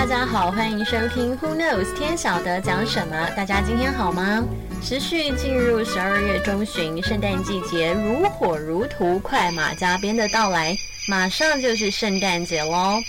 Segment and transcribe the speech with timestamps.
[0.00, 3.28] 大家好，欢迎收听 Who Knows 天晓得讲什么？
[3.36, 4.42] 大家今天好吗？
[4.82, 10.74] 持续进入十二月中旬，圣诞季节如火如荼，快马加鞭的到来。
[11.10, 13.02] 马上就是圣诞节喽，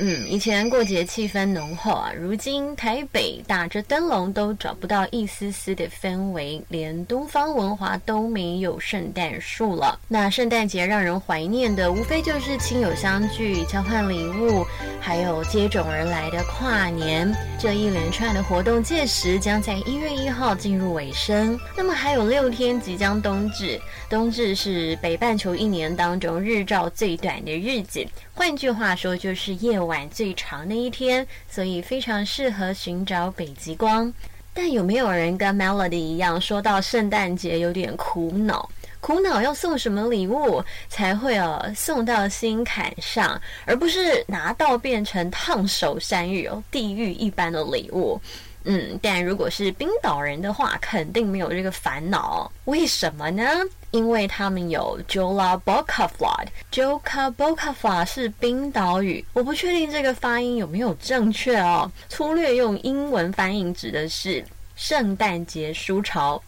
[0.00, 10.00] 嗯，以前过节气氛浓厚啊，如今台北打着灯笼都找不到一丝丝的氛围，连东方文华都没有圣诞树了。
[10.08, 14.64] 那圣诞节让人怀念的，无非就是亲友相聚、交换礼物，
[14.98, 17.30] 还有接踵而来的跨年。
[17.60, 21.60] 这一连串的活动届时将在一月一号进入尾声。
[21.76, 23.78] 那么还有六天即将冬至，
[24.08, 27.41] 冬至是北半球一年当中日照最短。
[27.44, 34.12] 的日子，换句话说，就是夜晚最长的一天，所以非常适合寻找北极光。
[34.54, 38.68] 但有没有人跟 Melody 一样，说到圣诞节有点苦恼？
[39.00, 48.20] 苦恼要送什么礼物才会哦送到心坎上，而不是拿到变成烫手山芋哦地狱一般的礼物？
[48.64, 52.52] 嗯，但如果是冰岛人的话，肯定没有这个烦恼。
[52.66, 53.42] 为什么呢？
[53.92, 61.90] 因为他们有 Jola Bokaflod，Joka Bokaflod 是冰岛语，我不确定这个发音有没有正确哦。
[62.08, 66.42] 粗略用英文翻译，指的是圣诞节书潮。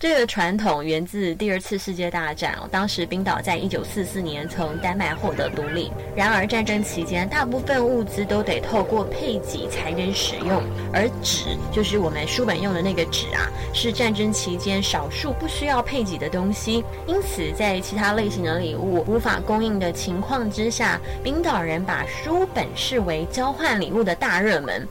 [0.00, 5.92] 这个传统源自第二次世界大战，当时冰岛在一九四四年从丹麦获得独立。
[6.16, 16.82] 然而战争期间，大部分物资都得透过配给才能使用，而纸就是我们书本用的那个纸啊，是战争期间少数不需要配给的东西。
[17.06, 24.88] 因此，在其他类型的礼物无法供应的情况之下，冰岛人把书本视为交换礼物的大热门。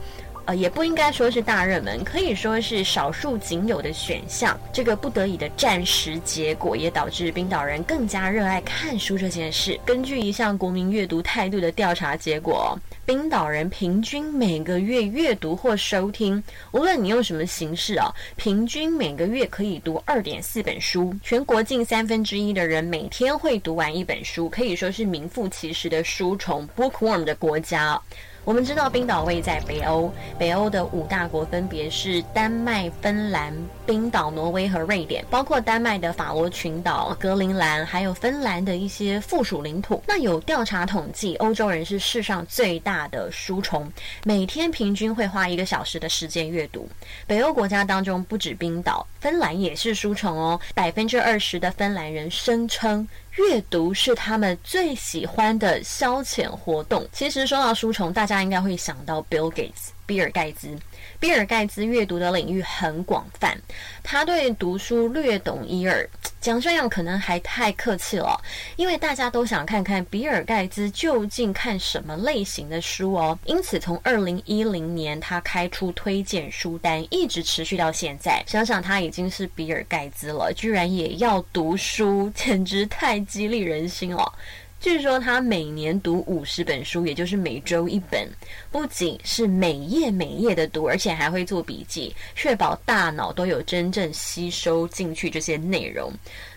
[0.50, 4.59] 呃，也不应该说是大热门，可以说是少数仅有的选项。
[4.73, 9.80] 这个不得已的暂时结果，也导致冰岛人更加热爱看书这件事。
[9.86, 12.75] 根据一项国民阅读态度的调查结果，
[13.06, 21.16] 冰岛人平均每个月阅读或收听，无论你用什么形式啊，平均每个月可以读二点四本书。
[21.22, 28.01] 全国近三分之一的人每天会读完一本书，可以说是名副其实的书虫 （bookworm） 的国家。
[28.45, 33.53] 我们知道冰岛位在北欧，北欧的五大国分别是丹麦、芬兰、
[33.85, 40.01] 冰岛、挪威和瑞典，包括丹麦的法罗群岛、格陵兰，还有芬兰的一些附属领土。
[40.07, 43.91] 那有调查统计，欧洲人是世上最大的书虫，
[44.23, 46.89] 每天平均会花一个小时的时间阅读。
[47.27, 53.07] 北欧国家当中不止冰岛，芬兰也是书虫哦，百分之二十的芬兰人声称。
[53.38, 57.07] 阅读是他们最喜欢的消遣活动。
[57.12, 60.75] 其实说到书虫，大家应该会想到 Bill Gates，比尔盖茨。
[61.20, 63.56] 比尔盖茨阅读的领域很广泛，
[64.02, 66.09] 他对读书略懂一二。
[66.42, 68.42] 讲这样可能还太客气了，
[68.75, 73.38] 因为大家都想看看比尔盖茨究竟看什么类型的书哦。
[73.46, 78.42] 因此，从二零一零年他开出推荐书单，一直持续到现在。
[78.48, 84.34] 想想他已经是比尔盖茨了，居然也要读书，简直太激励人心了。
[84.79, 88.29] 据说他每年读五十本书，也就是每周一本，
[88.72, 96.09] 不仅是每页每页的读，而且还会做笔记，确保大脑都有真正吸收进去这些内容。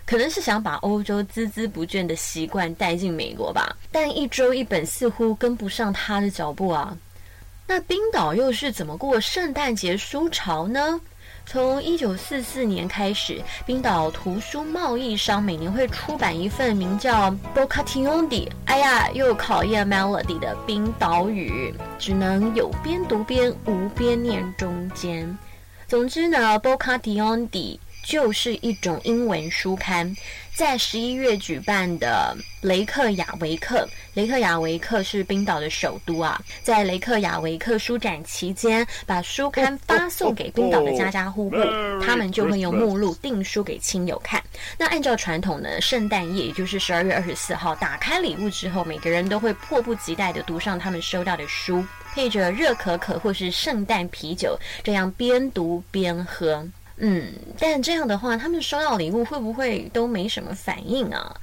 [0.05, 3.75] 可能是想把欧洲孜孜不倦的习惯带进美国吧。
[3.91, 6.97] 但一周一本似乎跟不上他的脚步啊。
[7.67, 10.99] 那冰岛又是怎么过圣诞节书潮呢？
[11.45, 18.27] 从一九四四年开始，冰岛图书贸易商每年会出版一份名叫《Bokationdi》。
[18.65, 25.37] 哎呀，又考验 Melody 的冰岛语，只能有边读边无边念中间。
[25.87, 27.49] 总之呢，《Bokationdi》
[28.03, 30.15] 就是一种英文书刊。
[30.55, 36.39] 在十一月举办的雷克雅维克，雷克雅维克是冰岛的首都啊。
[36.61, 41.55] 在雷克雅维克书展期间，把书刊发送给冰岛的家家户户，
[42.05, 44.39] 他们就会用目录订书给亲友看。
[44.77, 56.63] 那按照传统呢，圣诞夜也就是十二月二十四号，打开礼物之后，每个人都会迫不及待地读上他们收到的书，配着热可可或是圣诞啤酒，这样边读边喝。
[56.97, 61.35] 嗯，但这样的话，他们收到礼物会不会都没什么反应啊？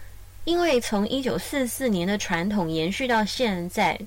[0.44, 3.98] 因为从一九四四年的传统延续到现在，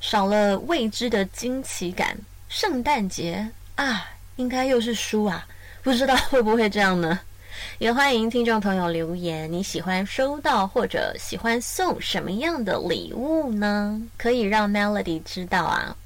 [0.00, 2.16] 少了未知的惊奇感。
[2.48, 4.06] 圣诞节啊，
[4.36, 5.46] 应该又是书啊，
[5.82, 7.18] 不知道会不会这样呢？
[7.78, 14.00] 也欢迎听众朋友留言，你喜欢收到或者喜欢送什么样的礼物呢？
[14.16, 15.96] 可以让 Melody 知道啊。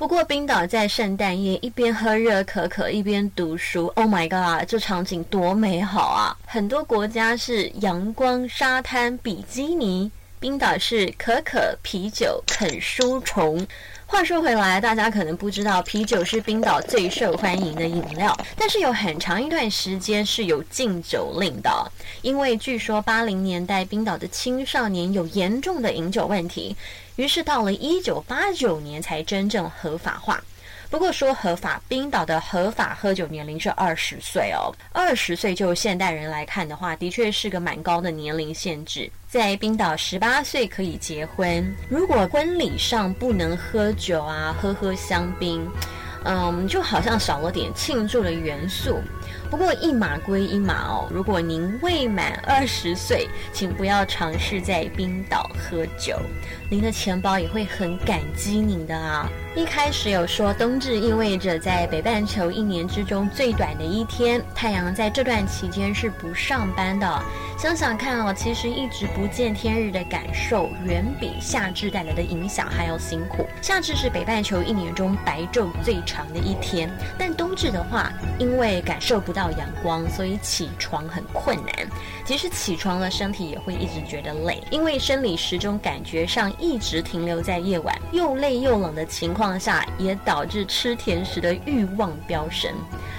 [0.00, 6.34] 不过，冰岛在圣诞夜一边喝热可可一边读书，Oh my god，这场景多美好啊！
[6.46, 13.66] 很多国家是阳光、沙滩、比基尼，冰岛是可可啤酒啃书虫。
[14.06, 21.70] 话说回来，大家可能不知道，啤酒是冰岛最受欢迎的饮料，但是有很长一段时间是有禁酒令的，
[22.22, 26.74] 因为据说八零年代冰岛的青少年有严重的饮酒问题，
[27.16, 30.42] 于是到了一九八九年才真正合法化。
[30.88, 34.72] 不过说合法，冰岛的合法喝酒年龄是二十岁哦。
[34.90, 39.08] 二十岁就现代人来看的话，的确是个蛮高的年龄限制。
[39.30, 45.64] 在冰岛，十八岁可以结婚，如果婚礼上不能喝酒啊，喝喝香槟，
[46.24, 49.00] 嗯，就好像少了点庆祝的元素。
[49.48, 56.18] 不过一码归一码哦，如果您未满二十岁，请不要尝试在冰岛喝酒，
[56.68, 59.30] 您的钱包也会很感激您的啊。
[59.56, 67.22] 一开始有说冬至意味着在北半球一年之中最短的一天，太阳在这段期间是不上班的。
[67.58, 73.44] 想想看哦，其实一直不见天日的感受，远比夏至带来的影响还要辛苦。
[73.60, 79.50] 夏至是北半球一年中白昼最长的一天，但冬至的话，因为感受不到。
[79.50, 81.74] 阳光，所以起床很困难。
[82.24, 92.70] 即使起床了，身体也会一直觉得累，因为生理时钟感觉上一直停留在夜晚，又累又冷的情况况下，也导致吃甜食的欲望飙升。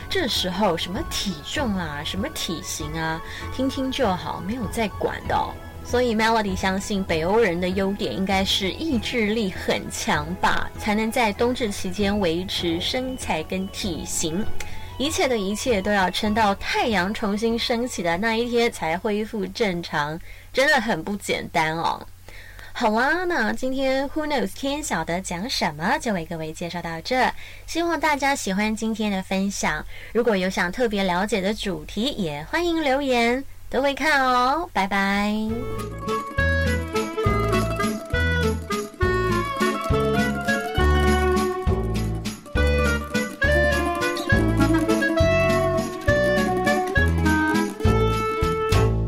[0.08, 3.20] 这时候，什么体重啊，什么体型啊，
[3.56, 5.36] 听听就好，没有再管的。
[5.84, 14.46] 所以，Melody 相信北欧人的优点应该是意志力很强吧，才能在冬至期间维持身材跟体型。
[15.00, 20.20] 一切的一切都要撑到太阳重新升起的那一天才恢复正常，
[20.54, 22.06] 真的很不简单哦。
[22.82, 27.32] 好啦，那今天 Who knows 天晓得讲什么，就为各位介绍到这。
[27.68, 29.86] 希望大家喜欢今天的分享。
[30.12, 34.68] 如果有想特别了解的主题，也欢迎留言，都会看哦。
[34.74, 35.32] 拜拜。